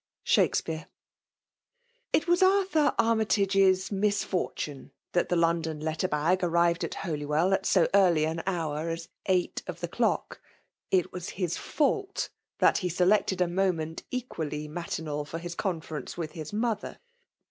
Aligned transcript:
SBUL8PSA.UX, 0.25 0.85
It 2.11 2.27
was 2.27 2.41
Arthur 2.41 2.95
Armytage's 2.97 3.91
misfortune 3.91 4.89
that 5.11 5.29
the 5.29 5.35
London 5.35 5.79
letter 5.79 6.07
bag 6.07 6.43
arrived 6.43 6.83
at 6.83 6.95
Holywell, 7.05 7.53
at 7.53 7.67
so 7.67 7.87
early 7.93 8.25
an 8.25 8.41
hour 8.47 8.89
as 8.89 9.09
eight 9.27 9.61
of 9.67 9.79
the 9.79 9.87
clock; 9.87 10.41
it 10.89 11.13
was 11.13 11.29
his 11.37 11.55
fault 11.55 12.29
that 12.57 12.79
he 12.79 12.89
selected 12.89 13.41
a 13.41 13.47
moment 13.47 14.01
equally 14.09 14.67
mati 14.67 15.03
nal 15.03 15.23
for 15.23 15.37
Iiis 15.37 15.55
conference 15.55 16.17
with 16.17 16.31
his 16.31 16.51
mother. 16.51 16.97